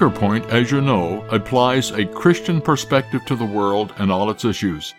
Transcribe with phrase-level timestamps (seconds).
[0.00, 4.46] Anchor Point, as you know, applies a Christian perspective to the world and all its
[4.46, 4.94] issues,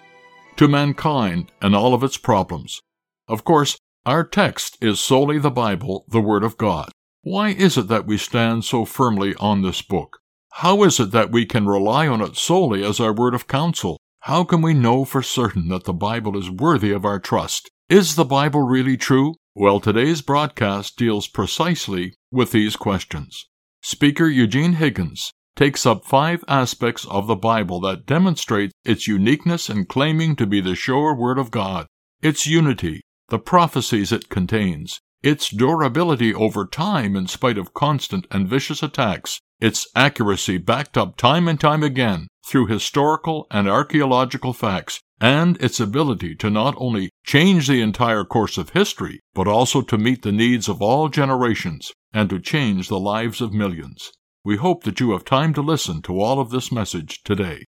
[0.58, 2.80] to mankind and all of its problems.
[3.28, 6.92] Of course, our text is solely the Bible, the Word of God.
[7.24, 10.20] Why is it that we stand so firmly on this book?
[10.52, 13.98] How is it that we can rely on it solely as our word of counsel?
[14.20, 17.72] How can we know for certain that the Bible is worthy of our trust?
[17.90, 19.34] Is the Bible really true?
[19.56, 23.48] Well, today's broadcast deals precisely with these questions.
[23.84, 29.86] Speaker Eugene Higgins takes up five aspects of the Bible that demonstrate its uniqueness in
[29.86, 31.88] claiming to be the sure Word of God,
[32.22, 38.48] its unity, the prophecies it contains, its durability over time in spite of constant and
[38.48, 45.02] vicious attacks, its accuracy backed up time and time again through historical and archaeological facts,
[45.20, 49.98] and its ability to not only change the entire course of history, but also to
[49.98, 54.12] meet the needs of all generations and to change the lives of millions.
[54.44, 57.66] We hope that you have time to listen to all of this message today.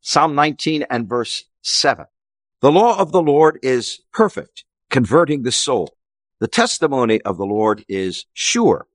[0.00, 2.04] Psalm 19 and verse 7.
[2.60, 5.96] The law of the Lord is perfect, converting the soul.
[6.40, 8.86] The testimony of the Lord is sure,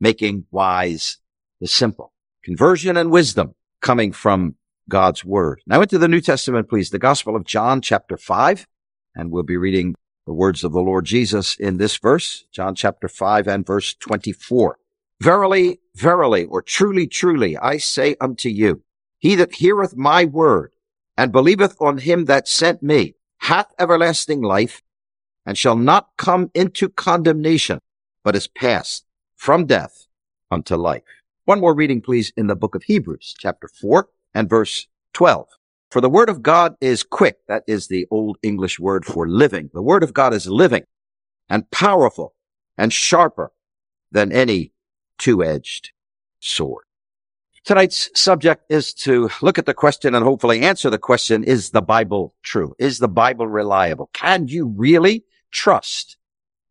[0.00, 1.18] making wise
[1.60, 2.12] the simple.
[2.42, 4.56] Conversion and wisdom coming from
[4.88, 5.62] God's word.
[5.66, 6.90] Now into the New Testament, please.
[6.90, 8.66] The Gospel of John, chapter 5,
[9.14, 9.94] and we'll be reading
[10.26, 14.78] the words of the Lord Jesus in this verse, John chapter 5 and verse 24.
[15.20, 18.82] Verily, verily, or truly, truly, I say unto you,
[19.18, 20.72] he that heareth my word
[21.16, 24.82] and believeth on him that sent me hath everlasting life
[25.44, 27.80] and shall not come into condemnation,
[28.22, 29.04] but is passed
[29.36, 30.06] from death
[30.50, 31.02] unto life.
[31.44, 35.48] One more reading, please, in the book of Hebrews, chapter 4 and verse 12.
[35.90, 37.38] For the word of God is quick.
[37.48, 39.70] That is the old English word for living.
[39.74, 40.84] The word of God is living
[41.48, 42.34] and powerful
[42.78, 43.52] and sharper
[44.12, 44.72] than any
[45.18, 45.90] two-edged
[46.38, 46.84] sword.
[47.64, 51.82] Tonight's subject is to look at the question and hopefully answer the question, is the
[51.82, 52.74] Bible true?
[52.78, 54.08] Is the Bible reliable?
[54.12, 56.16] Can you really trust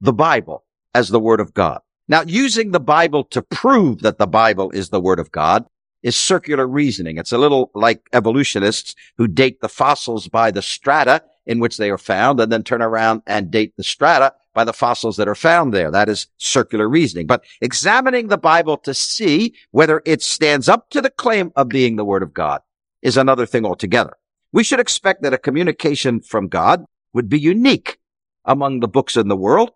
[0.02, 0.63] the Bible
[0.96, 1.81] as the Word of God?
[2.08, 5.66] Now, using the Bible to prove that the Bible is the Word of God
[6.04, 7.18] is circular reasoning.
[7.18, 11.90] It's a little like evolutionists who date the fossils by the strata in which they
[11.90, 15.36] are found and then turn around and date the strata by the fossils that are
[15.36, 15.92] found there.
[15.92, 17.28] That is circular reasoning.
[17.28, 21.96] But examining the Bible to see whether it stands up to the claim of being
[21.96, 22.62] the Word of God
[23.02, 24.14] is another thing altogether.
[24.52, 28.00] We should expect that a communication from God would be unique
[28.46, 29.72] among the books in the world.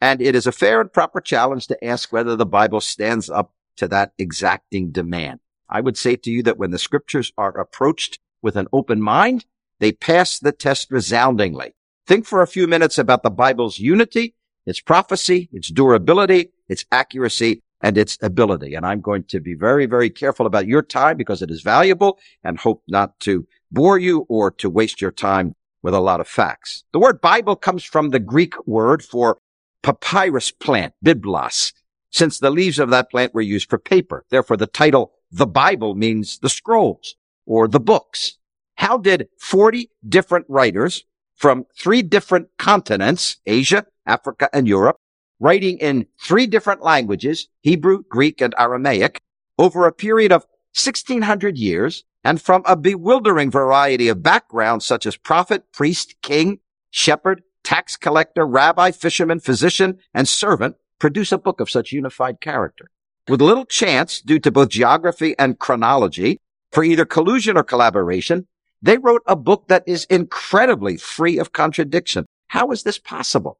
[0.00, 3.52] And it is a fair and proper challenge to ask whether the Bible stands up
[3.76, 5.40] to that exacting demand.
[5.68, 9.46] I would say to you that when the scriptures are approached with an open mind,
[9.80, 11.74] they pass the test resoundingly.
[12.06, 14.34] Think for a few minutes about the Bible's unity,
[14.66, 18.74] its prophecy, its durability, its accuracy, and its ability.
[18.74, 22.18] And I'm going to be very, very careful about your time because it is valuable
[22.42, 26.28] and hope not to bore you or to waste your time with a lot of
[26.28, 26.84] facts.
[26.92, 29.38] The word Bible comes from the Greek word for
[29.82, 31.74] papyrus plant, biblos,
[32.10, 34.24] since the leaves of that plant were used for paper.
[34.30, 38.38] Therefore, the title the Bible means the scrolls or the books.
[38.76, 41.04] How did 40 different writers
[41.34, 44.96] from three different continents, Asia, Africa, and Europe,
[45.40, 49.20] writing in three different languages, Hebrew, Greek, and Aramaic,
[49.58, 55.16] over a period of 1600 years, and from a bewildering variety of backgrounds such as
[55.16, 56.60] prophet, priest, king,
[56.90, 62.88] shepherd, tax collector, rabbi, fisherman, physician, and servant, produce a book of such unified character.
[63.26, 66.40] With little chance, due to both geography and chronology,
[66.70, 68.46] for either collusion or collaboration,
[68.82, 72.26] they wrote a book that is incredibly free of contradiction.
[72.48, 73.58] How is this possible?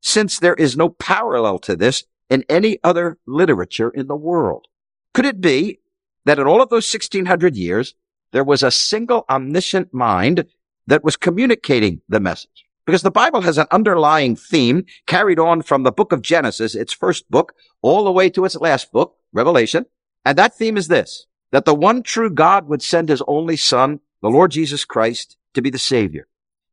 [0.00, 4.66] Since there is no parallel to this in any other literature in the world.
[5.14, 5.80] Could it be
[6.24, 7.94] that in all of those 1600 years,
[8.30, 10.46] there was a single omniscient mind
[10.86, 12.66] that was communicating the message?
[12.84, 16.92] Because the Bible has an underlying theme carried on from the book of Genesis, its
[16.92, 19.86] first book, all the way to its last book, Revelation.
[20.24, 24.00] And that theme is this, that the one true God would send his only son,
[24.20, 26.26] the Lord Jesus Christ, to be the Savior,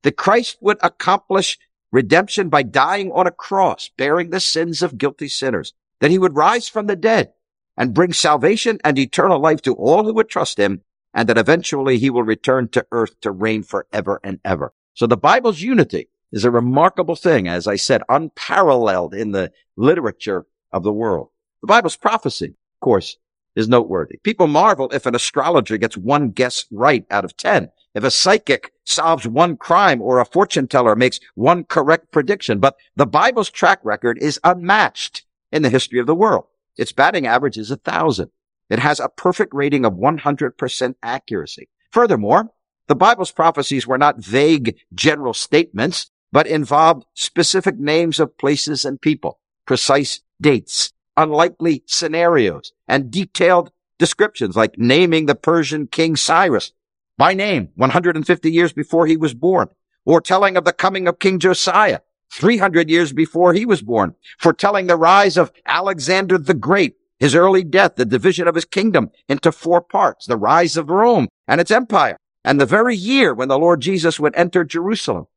[0.03, 1.59] that Christ would accomplish
[1.91, 6.35] redemption by dying on a cross, bearing the sins of guilty sinners, that he would
[6.35, 7.33] rise from the dead
[7.77, 10.81] and bring salvation and eternal life to all who would trust him,
[11.13, 14.73] and that eventually he will return to earth to reign forever and ever.
[14.99, 20.45] So the Bible's unity is a remarkable thing, as I said, unparalleled in the literature
[20.73, 21.29] of the world.
[21.61, 23.15] The Bible's prophecy, of course,
[23.55, 24.19] is noteworthy.
[24.23, 27.71] People marvel if an astrologer gets one guess right out of 10.
[27.95, 32.59] If a psychic solves one crime or a fortune teller makes one correct prediction.
[32.59, 36.47] But the Bible's track record is unmatched in the history of the world.
[36.75, 38.31] Its batting average is a thousand.
[38.69, 41.69] It has a perfect rating of 100% accuracy.
[41.89, 42.51] Furthermore,
[42.89, 48.99] the Bible's prophecies were not vague general statements, but involved specific names of places and
[48.99, 56.71] people, precise dates, unlikely scenarios, and detailed descriptions like naming the Persian king Cyrus
[57.15, 59.69] by name 150 years before he was born,
[60.03, 61.99] or telling of the coming of King Josiah
[62.31, 67.63] 300 years before he was born, foretelling the rise of Alexander the Great, his early
[67.63, 71.69] death, the division of his kingdom into four parts, the rise of Rome and its
[71.71, 72.17] empire,
[72.49, 75.27] and the very year when the Lord Jesus would enter Jerusalem.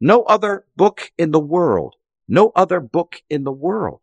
[0.00, 1.96] No other book in the world,
[2.28, 3.98] no other book in the world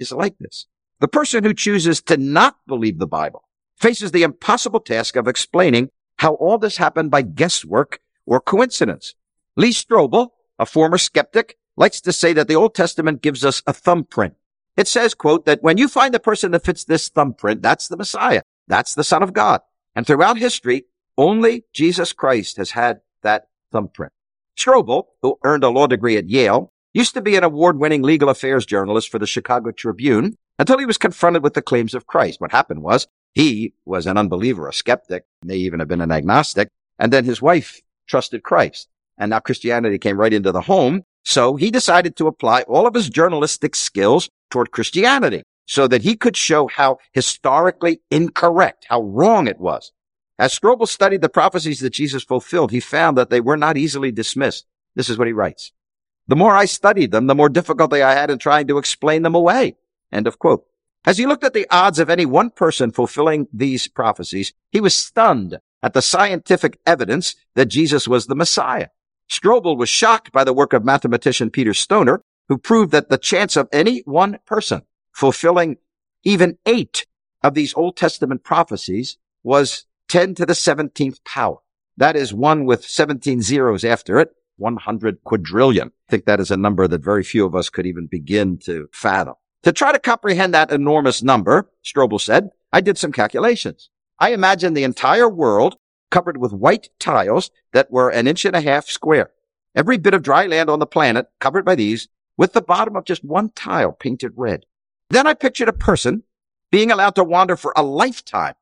[0.00, 0.66] is like this.
[0.98, 3.44] The person who chooses to not believe the Bible
[3.76, 9.14] faces the impossible task of explaining how all this happened by guesswork or coincidence.
[9.54, 13.72] Lee Strobel, a former skeptic, likes to say that the Old Testament gives us a
[13.72, 14.34] thumbprint.
[14.76, 17.96] It says, quote, that when you find the person that fits this thumbprint, that's the
[17.96, 18.42] Messiah.
[18.66, 19.60] That's the Son of God.
[19.94, 20.86] And throughout history,
[21.20, 24.12] only Jesus Christ has had that thumbprint.
[24.56, 28.64] Strobel, who earned a law degree at Yale, used to be an award-winning legal affairs
[28.64, 32.40] journalist for the Chicago Tribune until he was confronted with the claims of Christ.
[32.40, 36.68] What happened was he was an unbeliever, a skeptic, may even have been an agnostic,
[36.98, 38.88] and then his wife trusted Christ.
[39.18, 41.02] And now Christianity came right into the home.
[41.26, 46.16] So he decided to apply all of his journalistic skills toward Christianity so that he
[46.16, 49.92] could show how historically incorrect, how wrong it was.
[50.40, 54.10] As Strobel studied the prophecies that Jesus fulfilled, he found that they were not easily
[54.10, 54.64] dismissed.
[54.94, 55.72] This is what he writes.
[56.28, 59.34] The more I studied them, the more difficulty I had in trying to explain them
[59.34, 59.76] away.
[60.10, 60.64] End of quote.
[61.04, 64.94] As he looked at the odds of any one person fulfilling these prophecies, he was
[64.94, 68.88] stunned at the scientific evidence that Jesus was the Messiah.
[69.28, 73.56] Strobel was shocked by the work of mathematician Peter Stoner, who proved that the chance
[73.56, 75.76] of any one person fulfilling
[76.24, 77.04] even eight
[77.42, 81.58] of these Old Testament prophecies was 10 to the 17th power.
[81.96, 85.88] That is one with 17 zeros after it, 100 quadrillion.
[85.88, 88.88] I think that is a number that very few of us could even begin to
[88.92, 89.34] fathom.
[89.62, 93.88] To try to comprehend that enormous number, Strobel said, I did some calculations.
[94.18, 95.76] I imagined the entire world
[96.10, 99.30] covered with white tiles that were an inch and a half square.
[99.76, 103.04] Every bit of dry land on the planet covered by these with the bottom of
[103.04, 104.66] just one tile painted red.
[105.08, 106.24] Then I pictured a person
[106.72, 108.54] being allowed to wander for a lifetime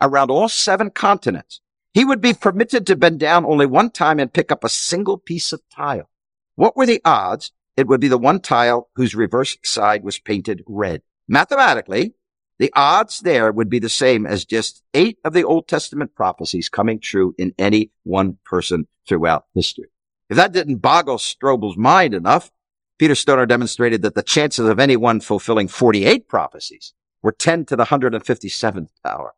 [0.00, 1.60] around all seven continents.
[1.92, 5.18] He would be permitted to bend down only one time and pick up a single
[5.18, 6.10] piece of tile.
[6.56, 10.62] What were the odds it would be the one tile whose reverse side was painted
[10.66, 11.02] red.
[11.26, 12.14] Mathematically,
[12.58, 16.68] the odds there would be the same as just eight of the Old Testament prophecies
[16.68, 19.88] coming true in any one person throughout history.
[20.30, 22.50] If that didn't boggle Strobel's mind enough,
[22.96, 27.86] Peter Stoner demonstrated that the chances of anyone fulfilling 48 prophecies were 10 to the
[27.86, 29.34] 157th power.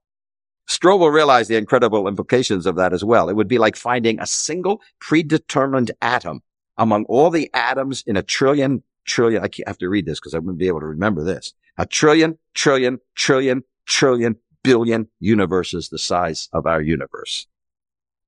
[0.68, 3.28] Strobel realized the incredible implications of that as well.
[3.28, 6.42] It would be like finding a single predetermined atom
[6.76, 10.38] among all the atoms in a trillion, trillion, I have to read this because I
[10.38, 11.54] wouldn't be able to remember this.
[11.78, 17.46] A trillion, trillion, trillion, trillion, billion universes the size of our universe.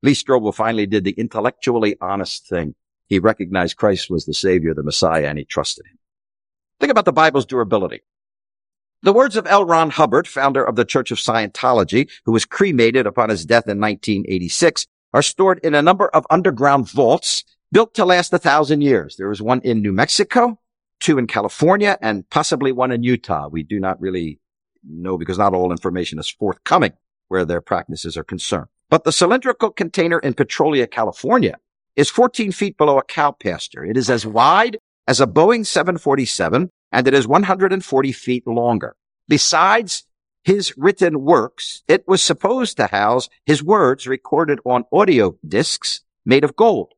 [0.02, 2.74] Lee Strobel finally did the intellectually honest thing.
[3.08, 5.98] He recognized Christ was the Savior, the Messiah, and he trusted him.
[6.78, 8.02] Think about the Bible's durability.
[9.02, 9.64] The words of L.
[9.64, 13.78] Ron Hubbard, founder of the Church of Scientology, who was cremated upon his death in
[13.80, 19.14] 1986, are stored in a number of underground vaults built to last a thousand years.
[19.16, 20.58] There is one in New Mexico,
[20.98, 23.48] two in California, and possibly one in Utah.
[23.48, 24.40] We do not really
[24.82, 26.92] know because not all information is forthcoming
[27.28, 28.66] where their practices are concerned.
[28.90, 31.56] But the cylindrical container in Petrolia, California
[31.94, 33.84] is 14 feet below a cow pasture.
[33.84, 38.96] It is as wide as a Boeing 747 and it is 140 feet longer.
[39.28, 40.04] Besides
[40.42, 46.44] his written works, it was supposed to house his words recorded on audio discs made
[46.44, 46.94] of gold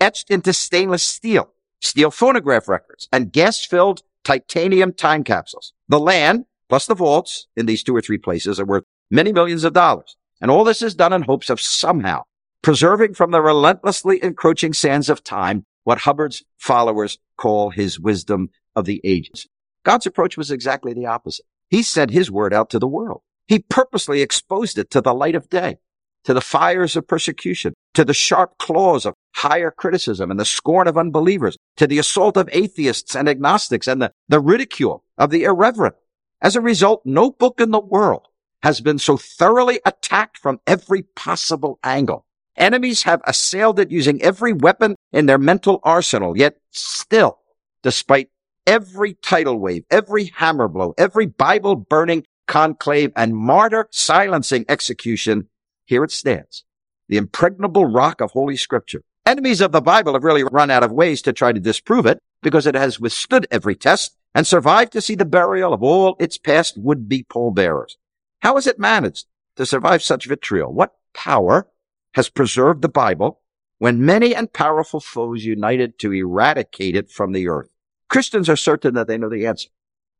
[0.00, 5.72] etched into stainless steel, steel phonograph records, and gas-filled titanium time capsules.
[5.88, 9.64] The land, plus the vaults in these two or three places are worth many millions
[9.64, 10.16] of dollars.
[10.40, 12.22] And all this is done in hopes of somehow
[12.62, 18.84] preserving from the relentlessly encroaching sands of time what Hubbard's followers call his wisdom of
[18.84, 19.46] the ages.
[19.84, 21.46] God's approach was exactly the opposite.
[21.68, 23.22] He sent his word out to the world.
[23.46, 25.78] He purposely exposed it to the light of day,
[26.24, 30.86] to the fires of persecution, to the sharp claws of higher criticism and the scorn
[30.86, 35.44] of unbelievers, to the assault of atheists and agnostics and the, the ridicule of the
[35.44, 35.96] irreverent.
[36.42, 38.28] As a result, no book in the world
[38.62, 42.24] has been so thoroughly attacked from every possible angle.
[42.56, 47.38] Enemies have assailed it using every weapon in their mental arsenal, yet still,
[47.82, 48.28] despite
[48.70, 55.48] every tidal wave, every hammer blow, every Bible burning conclave and martyr silencing execution,
[55.86, 56.64] here it stands.
[57.08, 59.02] The impregnable rock of Holy Scripture.
[59.26, 62.20] Enemies of the Bible have really run out of ways to try to disprove it
[62.42, 66.38] because it has withstood every test and survived to see the burial of all its
[66.38, 67.96] past would-be pallbearers.
[68.38, 70.72] How has it managed to survive such vitriol?
[70.72, 71.66] What power
[72.14, 73.40] has preserved the Bible
[73.78, 77.70] when many and powerful foes united to eradicate it from the earth?
[78.10, 79.70] Christians are certain that they know the answer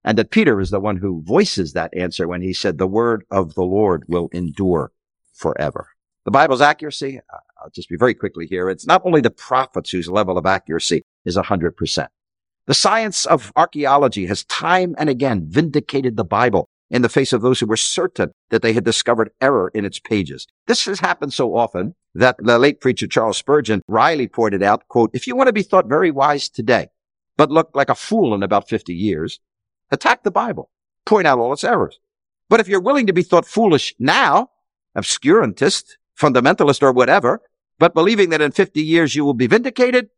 [0.05, 3.25] and that Peter is the one who voices that answer when he said, the word
[3.31, 4.93] of the Lord will endure
[5.35, 5.89] forever.
[6.25, 8.71] The Bible's accuracy, uh, I'll just be very quickly here.
[8.71, 12.07] It's not only the prophets whose level of accuracy is 100%.
[12.67, 17.43] The science of archaeology has time and again vindicated the Bible in the face of
[17.43, 20.47] those who were certain that they had discovered error in its pages.
[20.67, 25.11] This has happened so often that the late preacher Charles Spurgeon Riley pointed out, quote,
[25.13, 26.89] if you want to be thought very wise today,
[27.41, 29.41] but look like a fool in about 50 years,
[29.91, 30.69] attack the Bible,
[31.07, 31.99] point out all its errors.
[32.51, 34.51] But if you're willing to be thought foolish now,
[34.95, 37.41] obscurantist, fundamentalist, or whatever,
[37.79, 40.11] but believing that in 50 years you will be vindicated,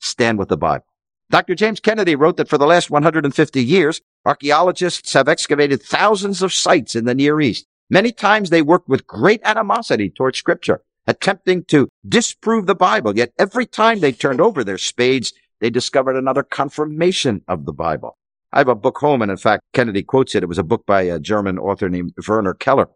[0.00, 0.86] stand with the Bible.
[1.30, 1.54] Dr.
[1.54, 6.96] James Kennedy wrote that for the last 150 years, archaeologists have excavated thousands of sites
[6.96, 7.68] in the Near East.
[7.90, 13.16] Many times they worked with great animosity toward scripture, attempting to disprove the Bible.
[13.16, 18.16] Yet every time they turned over their spades, they discovered another confirmation of the Bible.
[18.52, 20.42] I have a book home, and in fact, Kennedy quotes it.
[20.42, 22.88] It was a book by a German author named Werner Keller,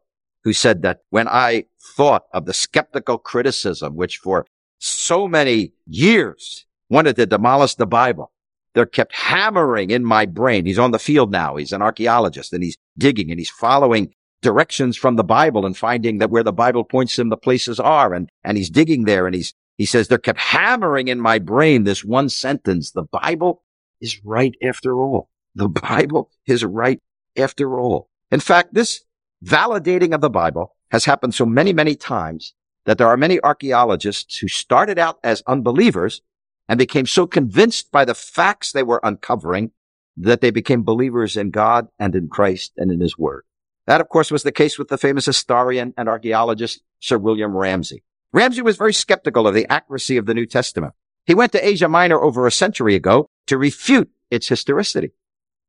[0.44, 1.64] who said that when I
[1.96, 4.46] thought of the skeptical criticism, which for
[4.80, 8.32] so many years wanted to demolish the Bible.
[8.74, 10.66] They're kept hammering in my brain.
[10.66, 11.56] He's on the field now.
[11.56, 14.12] He's an archaeologist and he's digging and he's following
[14.42, 18.14] directions from the Bible and finding that where the Bible points him, the places are.
[18.14, 21.84] And, and he's digging there and he's, he says, they're kept hammering in my brain
[21.84, 22.90] this one sentence.
[22.90, 23.62] The Bible
[24.02, 25.30] is right after all.
[25.54, 27.00] The Bible is right
[27.34, 28.10] after all.
[28.30, 29.04] In fact, this
[29.42, 32.52] validating of the Bible has happened so many, many times
[32.84, 36.20] that there are many archaeologists who started out as unbelievers
[36.68, 39.70] and became so convinced by the facts they were uncovering
[40.14, 43.44] that they became believers in God and in Christ and in his word.
[43.86, 48.04] That, of course, was the case with the famous historian and archaeologist Sir William Ramsay.
[48.32, 50.94] Ramsay was very skeptical of the accuracy of the New Testament.
[51.26, 55.10] He went to Asia Minor over a century ago to refute its historicity.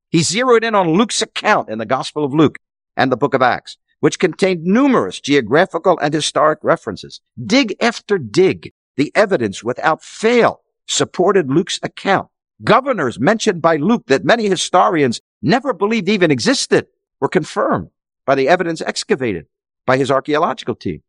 [0.09, 2.59] He zeroed in on Luke's account in the Gospel of Luke
[2.95, 7.21] and the book of Acts, which contained numerous geographical and historic references.
[7.43, 12.27] Dig after dig, the evidence without fail supported Luke's account.
[12.63, 16.87] Governors mentioned by Luke that many historians never believed even existed
[17.19, 17.89] were confirmed
[18.25, 19.47] by the evidence excavated
[19.87, 21.01] by his archaeological team.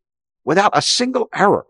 [0.45, 1.65] Without a single error,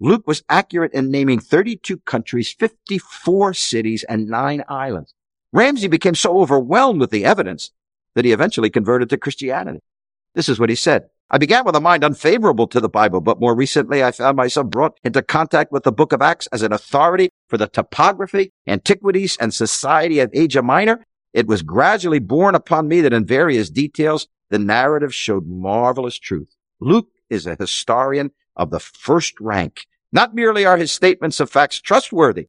[0.00, 5.14] Luke was accurate in naming 32 countries, 54 cities, and nine islands.
[5.52, 7.72] Ramsay became so overwhelmed with the evidence
[8.14, 9.80] that he eventually converted to Christianity.
[10.34, 11.08] This is what he said.
[11.30, 14.68] I began with a mind unfavorable to the Bible, but more recently I found myself
[14.68, 19.36] brought into contact with the book of Acts as an authority for the topography, antiquities,
[19.38, 21.04] and society of Asia Minor.
[21.34, 26.54] It was gradually borne upon me that in various details, the narrative showed marvelous truth.
[26.80, 29.86] Luke is a historian of the first rank.
[30.12, 32.48] Not merely are his statements of facts trustworthy,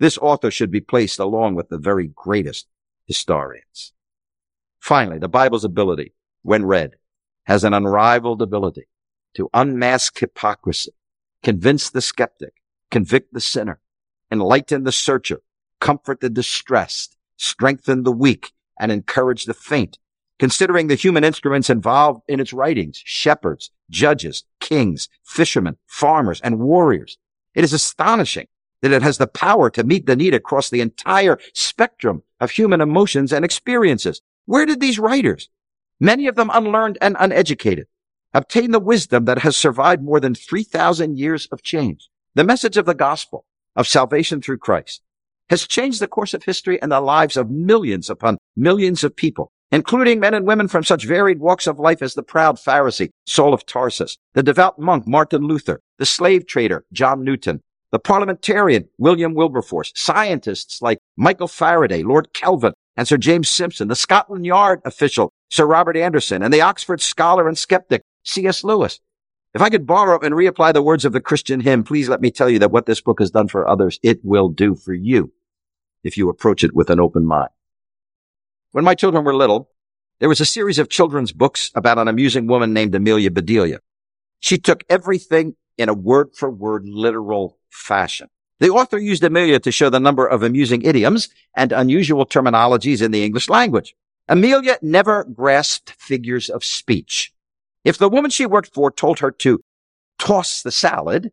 [0.00, 2.66] this author should be placed along with the very greatest
[3.06, 3.92] historians.
[4.80, 6.96] Finally, the Bible's ability, when read,
[7.44, 8.88] has an unrivaled ability
[9.34, 10.92] to unmask hypocrisy,
[11.42, 12.54] convince the skeptic,
[12.90, 13.78] convict the sinner,
[14.32, 15.42] enlighten the searcher,
[15.80, 19.98] comfort the distressed, strengthen the weak, and encourage the faint.
[20.38, 27.18] Considering the human instruments involved in its writings, shepherds, judges, kings, fishermen, farmers, and warriors,
[27.54, 28.46] it is astonishing
[28.82, 32.80] that it has the power to meet the need across the entire spectrum of human
[32.80, 34.22] emotions and experiences.
[34.46, 35.50] Where did these writers,
[35.98, 37.86] many of them unlearned and uneducated,
[38.32, 42.08] obtain the wisdom that has survived more than 3,000 years of change.
[42.34, 43.44] The message of the gospel
[43.76, 45.02] of salvation through Christ
[45.48, 49.52] has changed the course of history and the lives of millions upon millions of people,
[49.72, 53.54] including men and women from such varied walks of life as the proud Pharisee, Saul
[53.54, 57.62] of Tarsus, the devout monk, Martin Luther, the slave trader, John Newton,
[57.92, 63.96] the parliamentarian, William Wilberforce, scientists like Michael Faraday, Lord Kelvin, and Sir James Simpson, the
[63.96, 68.62] Scotland Yard official, Sir Robert Anderson, and the Oxford scholar and skeptic, C.S.
[68.62, 69.00] Lewis.
[69.52, 72.30] If I could borrow and reapply the words of the Christian hymn, please let me
[72.30, 75.32] tell you that what this book has done for others, it will do for you
[76.04, 77.50] if you approach it with an open mind.
[78.72, 79.68] When my children were little,
[80.20, 83.80] there was a series of children's books about an amusing woman named Amelia Bedelia.
[84.38, 88.28] She took everything in a word for word literal fashion.
[88.60, 93.10] The author used Amelia to show the number of amusing idioms and unusual terminologies in
[93.10, 93.96] the English language.
[94.28, 97.32] Amelia never grasped figures of speech.
[97.84, 99.64] If the woman she worked for told her to
[100.18, 101.32] toss the salad,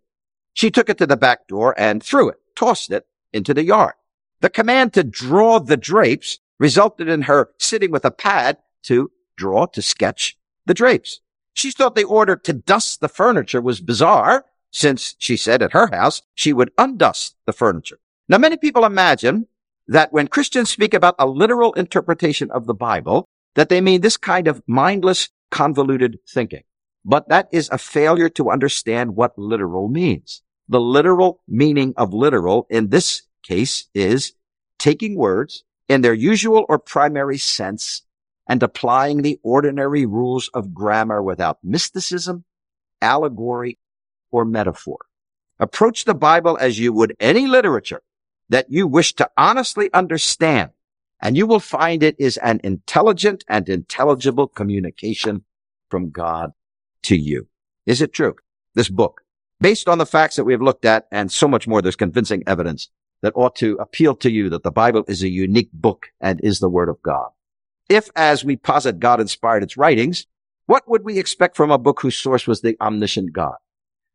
[0.53, 3.93] she took it to the back door and threw it, tossed it into the yard.
[4.39, 9.65] The command to draw the drapes resulted in her sitting with a pad to draw,
[9.67, 11.19] to sketch the drapes.
[11.53, 15.87] She thought the order to dust the furniture was bizarre, since she said at her
[15.87, 17.99] house she would undust the furniture.
[18.29, 19.47] Now, many people imagine
[19.87, 24.17] that when Christians speak about a literal interpretation of the Bible, that they mean this
[24.17, 26.63] kind of mindless convoluted thinking.
[27.05, 30.43] But that is a failure to understand what literal means.
[30.67, 34.33] The literal meaning of literal in this case is
[34.77, 38.03] taking words in their usual or primary sense
[38.47, 42.45] and applying the ordinary rules of grammar without mysticism,
[43.01, 43.77] allegory,
[44.31, 44.99] or metaphor.
[45.59, 48.01] Approach the Bible as you would any literature
[48.49, 50.71] that you wish to honestly understand
[51.21, 55.43] and you will find it is an intelligent and intelligible communication
[55.89, 56.51] from God
[57.03, 57.47] to you.
[57.85, 58.35] Is it true?
[58.75, 59.23] This book,
[59.59, 62.43] based on the facts that we have looked at and so much more, there's convincing
[62.45, 62.89] evidence
[63.21, 66.59] that ought to appeal to you that the Bible is a unique book and is
[66.59, 67.29] the Word of God.
[67.89, 70.27] If, as we posit, God inspired its writings,
[70.65, 73.55] what would we expect from a book whose source was the omniscient God?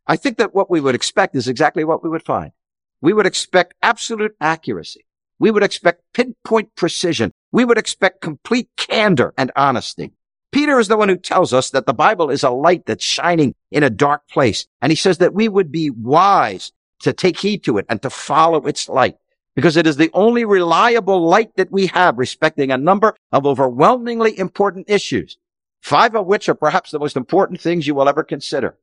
[0.07, 2.53] I think that what we would expect is exactly what we would find.
[3.01, 5.07] We would expect absolute accuracy.
[5.39, 7.33] We would expect pinpoint precision.
[7.51, 10.13] We would expect complete candor and honesty.
[10.53, 13.55] Peter is the one who tells us that the Bible is a light that's shining
[13.71, 14.67] in a dark place.
[14.83, 18.11] And he says that we would be wise to take heed to it and to
[18.11, 19.17] follow its light
[19.55, 24.39] because it is the only reliable light that we have respecting a number of overwhelmingly
[24.39, 25.37] important issues,
[25.81, 28.77] five of which are perhaps the most important things you will ever consider.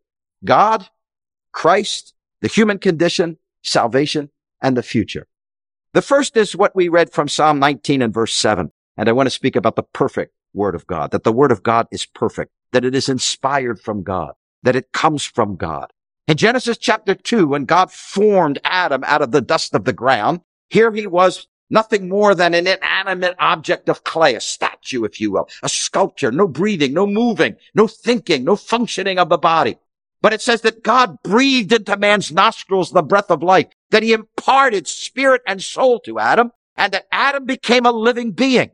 [0.45, 0.88] God,
[1.51, 4.29] Christ, the human condition, salvation,
[4.62, 5.27] and the future.
[5.93, 8.71] The first is what we read from Psalm 19 and verse 7.
[8.95, 11.63] And I want to speak about the perfect word of God, that the word of
[11.63, 15.91] God is perfect, that it is inspired from God, that it comes from God.
[16.29, 20.41] In Genesis chapter 2, when God formed Adam out of the dust of the ground,
[20.69, 25.31] here he was nothing more than an inanimate object of clay, a statue, if you
[25.31, 29.79] will, a sculpture, no breathing, no moving, no thinking, no functioning of the body.
[30.21, 34.13] But it says that God breathed into man's nostrils the breath of life that he
[34.13, 38.69] imparted spirit and soul to Adam and that Adam became a living being.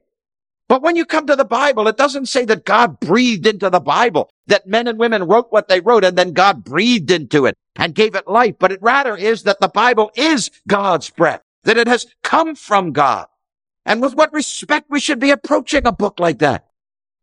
[0.67, 3.79] But when you come to the Bible, it doesn't say that God breathed into the
[3.79, 7.55] Bible, that men and women wrote what they wrote and then God breathed into it
[7.75, 8.55] and gave it life.
[8.59, 12.93] But it rather is that the Bible is God's breath, that it has come from
[12.93, 13.27] God.
[13.85, 16.65] And with what respect we should be approaching a book like that.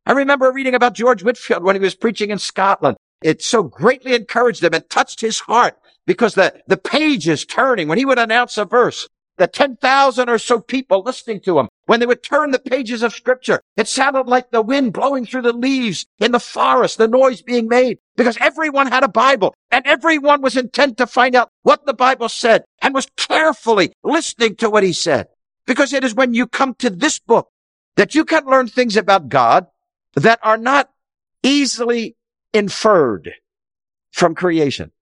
[0.07, 2.97] I remember reading about George Whitefield when he was preaching in Scotland.
[3.23, 5.77] It so greatly encouraged him and touched his heart
[6.07, 7.89] because the, the page is turning.
[7.89, 12.01] When he would announce a verse, the 10,000 or so people listening to him, when
[12.01, 15.53] they would turn the pages of scripture, it sounded like the wind blowing through the
[15.53, 20.43] leaves in the forest, the noise being made, because everyone had a Bible and everyone
[20.43, 24.85] was intent to find out what the Bible said and was carefully listening to what
[24.85, 25.27] he said.
[25.67, 27.49] Because it is when you come to this book
[27.97, 29.67] that you can learn things about God
[30.15, 30.91] that are not
[31.43, 32.17] easily
[32.53, 33.33] inferred
[34.11, 34.93] from creation.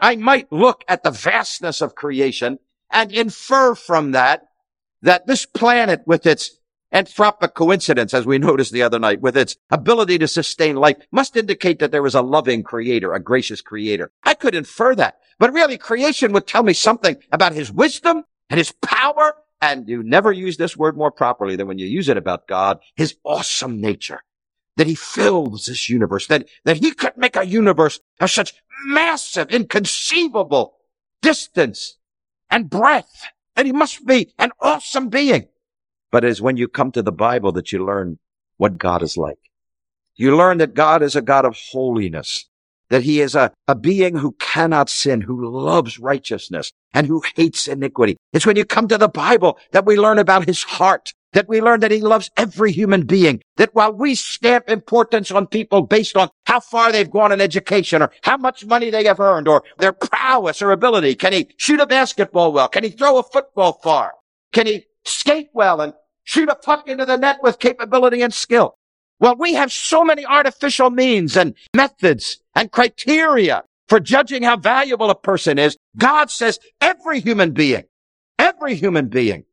[0.00, 2.58] I might look at the vastness of creation
[2.92, 4.48] and infer from that
[5.02, 6.58] that this planet with its
[6.92, 11.36] anthropic coincidence, as we noticed the other night, with its ability to sustain life, must
[11.36, 14.10] indicate that there is a loving creator, a gracious creator.
[14.22, 18.58] I could infer that, but really creation would tell me something about his wisdom and
[18.58, 19.34] his power.
[19.60, 22.80] And you never use this word more properly than when you use it about God,
[22.96, 24.22] his awesome nature
[24.76, 28.54] that he fills this universe, that, that he could make a universe of such
[28.86, 30.74] massive, inconceivable
[31.20, 31.98] distance
[32.52, 33.24] and breath,
[33.56, 35.48] that he must be an awesome being.
[36.12, 38.18] But it's when you come to the Bible that you learn
[38.58, 39.38] what God is like.
[40.14, 42.48] You learn that God is a God of holiness,
[42.90, 47.66] that he is a, a being who cannot sin, who loves righteousness, and who hates
[47.66, 48.18] iniquity.
[48.34, 51.60] It's when you come to the Bible that we learn about his heart, that we
[51.60, 56.16] learn that he loves every human being, that while we stamp importance on people based
[56.16, 59.62] on how far they've gone in education or how much money they have earned or
[59.78, 62.68] their prowess or ability, can he shoot a basketball well?
[62.68, 64.12] Can he throw a football far?
[64.52, 68.76] Can he skate well and shoot a puck into the net with capability and skill?
[69.18, 75.10] Well, we have so many artificial means and methods and criteria for judging how valuable
[75.10, 75.76] a person is.
[75.96, 77.84] God says every human being,
[78.38, 79.44] every human being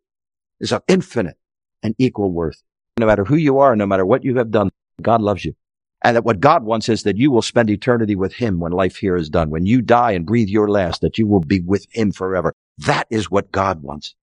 [0.59, 1.38] is of infinite
[1.83, 2.61] and equal worth.
[2.97, 4.69] No matter who you are, no matter what you have done,
[5.01, 5.55] God loves you.
[6.01, 8.97] And that what God wants is that you will spend eternity with Him when life
[8.97, 9.49] here is done.
[9.49, 12.53] When you die and breathe your last, that you will be with Him forever.
[12.77, 14.15] That is what God wants.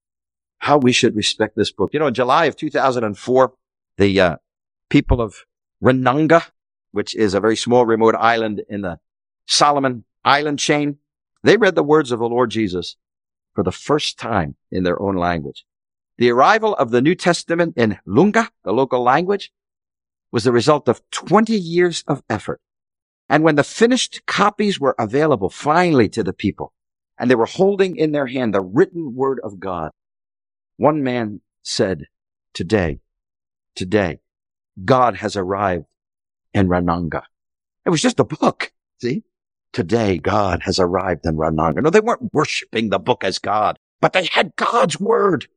[0.58, 1.90] How we should respect this book.
[1.92, 3.52] You know, in July of 2004,
[3.98, 4.36] the uh,
[4.88, 5.44] people of
[5.82, 6.46] Ranongga,
[6.92, 8.98] which is a very small remote island in the
[9.46, 10.96] Solomon Island chain,
[11.42, 12.96] they read the words of the Lord Jesus
[13.54, 15.64] for the first time in their own language.
[16.18, 19.52] The arrival of the New Testament in Lunga, the local language,
[20.32, 22.60] was the result of 20 years of effort.
[23.28, 26.72] And when the finished copies were available finally to the people,
[27.18, 29.90] and they were holding in their hand the written word of God,
[30.76, 32.06] one man said,
[32.54, 33.00] today,
[33.74, 34.20] today,
[34.84, 35.86] God has arrived
[36.54, 37.22] in Ranongga.
[37.84, 38.72] It was just a book.
[39.00, 39.24] See?
[39.72, 41.82] Today, God has arrived in Ranongga.
[41.82, 45.48] No, they weren't worshiping the book as God, but they had God's word.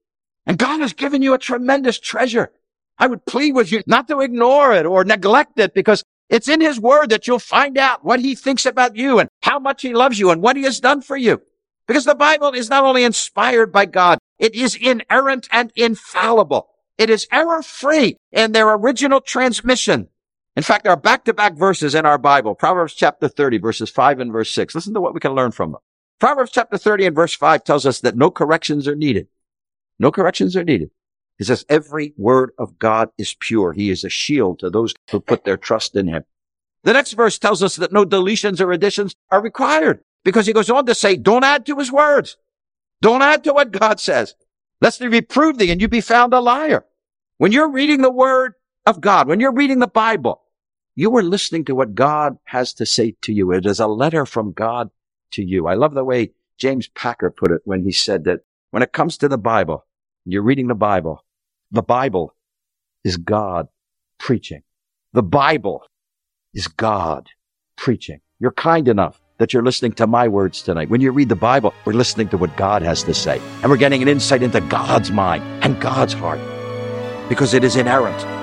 [0.50, 2.52] And God has given you a tremendous treasure.
[2.98, 6.60] I would plead with you not to ignore it or neglect it because it's in
[6.60, 9.94] his word that you'll find out what he thinks about you and how much he
[9.94, 11.40] loves you and what he has done for you.
[11.86, 16.70] Because the Bible is not only inspired by God, it is inerrant and infallible.
[16.98, 20.10] It is error free in their original transmission.
[20.56, 22.56] In fact, there are back-to-back verses in our Bible.
[22.56, 24.74] Proverbs chapter 30 verses 5 and verse 6.
[24.74, 25.82] Listen to what we can learn from them.
[26.20, 29.28] Proverbs chapter 30 and verse 5 tells us that no corrections are needed.
[30.00, 30.92] No corrections are needed.
[31.38, 33.74] He says every word of God is pure.
[33.74, 36.24] He is a shield to those who put their trust in him.
[36.84, 40.70] The next verse tells us that no deletions or additions are required because he goes
[40.70, 42.38] on to say, don't add to his words.
[43.02, 44.36] Don't add to what God says.
[44.82, 46.86] Lest he reprove thee and you be found a liar.
[47.38, 48.54] When you're reading the word
[48.86, 50.42] of God, when you're reading the Bible,
[50.96, 53.52] you are listening to what God has to say to you.
[53.52, 54.90] It is a letter from God
[55.32, 55.68] to you.
[55.68, 59.18] I love the way James Packer put it when he said that when it comes
[59.18, 59.86] to the Bible,
[60.26, 61.24] you're reading the Bible.
[61.72, 62.36] The Bible
[63.04, 63.68] is God
[64.18, 64.64] preaching.
[65.14, 65.84] The Bible
[66.54, 67.30] is God
[67.78, 68.22] preaching.
[68.40, 70.90] You're kind enough that you're listening to my words tonight.
[70.90, 73.42] When you read the Bible, we're listening to what God has to say.
[73.62, 76.40] And we're getting an insight into God's mind and God's heart
[77.30, 78.39] because it is inerrant.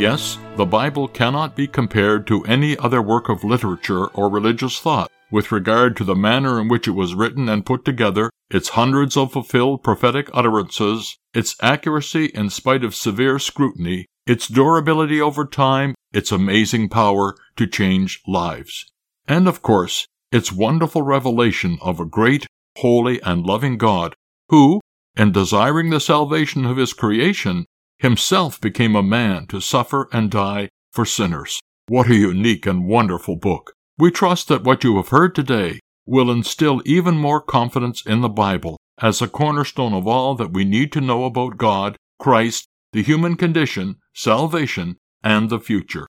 [0.00, 5.10] Yes, the Bible cannot be compared to any other work of literature or religious thought
[5.30, 9.14] with regard to the manner in which it was written and put together, its hundreds
[9.14, 15.94] of fulfilled prophetic utterances, its accuracy in spite of severe scrutiny, its durability over time,
[16.14, 18.86] its amazing power to change lives.
[19.28, 22.46] And of course, its wonderful revelation of a great,
[22.78, 24.16] holy, and loving God
[24.48, 24.80] who,
[25.14, 27.66] in desiring the salvation of his creation,
[28.00, 31.60] himself became a man to suffer and die for sinners.
[31.86, 33.74] What a unique and wonderful book.
[33.98, 38.28] We trust that what you have heard today will instill even more confidence in the
[38.28, 43.02] Bible as a cornerstone of all that we need to know about God, Christ, the
[43.02, 46.06] human condition, salvation, and the future.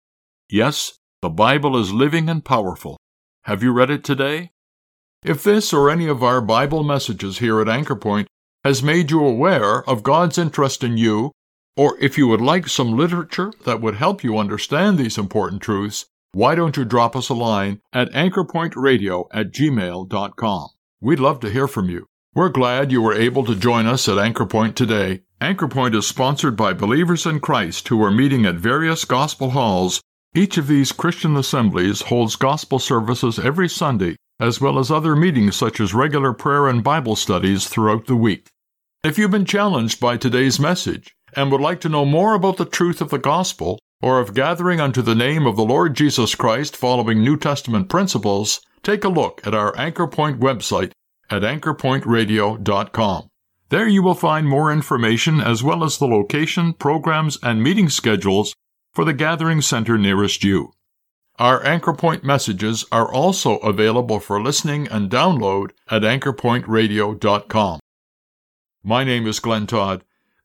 [0.47, 2.97] Yes, the Bible is living and powerful.
[3.43, 4.51] Have you read it today?
[5.23, 8.27] If this or any of our Bible messages here at Anchor Point
[8.63, 11.31] has made you aware of God's interest in you
[11.79, 16.07] or if you would like some literature that would help you understand these important truths,
[16.33, 20.67] why don't you drop us a line at anchorpointradio at gmail.com?
[20.99, 22.07] We'd love to hear from you.
[22.35, 25.21] We're glad you were able to join us at Anchorpoint today.
[25.39, 30.01] Anchorpoint is sponsored by believers in Christ who are meeting at various gospel halls.
[30.35, 35.55] Each of these Christian assemblies holds gospel services every Sunday, as well as other meetings
[35.55, 38.49] such as regular prayer and Bible studies throughout the week.
[39.01, 42.65] If you've been challenged by today's message, and would like to know more about the
[42.65, 46.75] truth of the gospel, or of gathering unto the name of the Lord Jesus Christ
[46.75, 50.91] following New Testament principles, take a look at our Anchor Point website
[51.29, 53.27] at anchorpointradio.com.
[53.69, 58.55] There you will find more information as well as the location, programs, and meeting schedules
[58.93, 60.71] for the gathering center nearest you.
[61.37, 67.79] Our Anchor Point messages are also available for listening and download at anchorpointradio.com.
[68.83, 70.03] My name is Glenn Todd.